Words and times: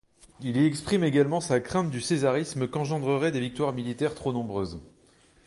Il 0.41 0.57
y 0.57 0.65
exprime 0.65 1.03
également 1.03 1.41
sa 1.41 1.59
crainte 1.59 1.91
du 1.91 2.01
césarisme 2.01 2.67
qu'engendreraient 2.67 3.31
des 3.31 3.39
victoires 3.39 3.71
militaires 3.71 4.15
trop 4.15 4.33
nombreuses. 4.33 4.81